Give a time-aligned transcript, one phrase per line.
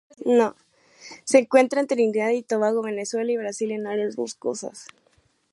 [1.25, 4.87] Se encuentra en Trinidad y Tobago, Venezuela y Brasil en áreas boscosas.